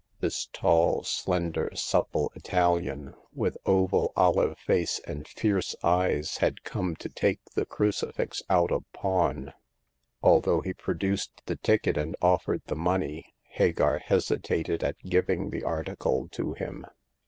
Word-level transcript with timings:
This 0.19 0.47
tall, 0.51 1.03
slender, 1.03 1.69
supple 1.75 2.31
Italian, 2.33 3.13
with 3.35 3.55
oval 3.67 4.13
olive 4.15 4.57
face 4.57 4.99
and 5.05 5.27
fierce 5.27 5.75
eyes 5.83 6.37
had 6.37 6.63
come 6.63 6.95
to 6.95 7.07
take 7.07 7.39
the 7.53 7.67
cru 7.67 7.91
cifix 7.91 8.41
out 8.49 8.71
of 8.71 8.83
pawn. 8.93 9.53
Although 10.23 10.61
he 10.61 10.73
produced 10.73 11.43
the 11.45 11.55
ticket 11.57 11.97
and 11.97 12.15
offered 12.19 12.63
the 12.65 12.75
money, 12.75 13.35
Hagar 13.51 13.99
hesitated 13.99 14.83
at 14.83 14.97
giving 15.07 15.51
the 15.51 15.61
article 15.63 16.27
to 16.29 16.53
him. 16.53 16.83